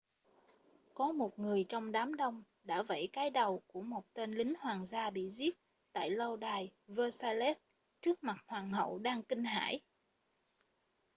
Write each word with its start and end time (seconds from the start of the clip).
có 0.93 1.11
một 1.11 1.39
người 1.39 1.65
trong 1.69 1.91
đám 1.91 2.15
đông 2.15 2.43
đã 2.63 2.83
vẫy 2.83 3.09
cái 3.13 3.29
đầu 3.29 3.63
của 3.67 3.81
một 3.81 4.13
tên 4.13 4.31
lính 4.31 4.53
hoàng 4.59 4.85
gia 4.85 5.09
bị 5.09 5.29
giết 5.29 5.57
tại 5.91 6.09
lâu 6.09 6.37
đài 6.37 6.71
versailles 6.87 7.57
trước 8.01 8.23
mặt 8.23 8.37
hoàng 8.47 8.71
hậu 8.71 8.99
đang 8.99 9.23
kinh 9.23 9.43
hãi 9.43 9.79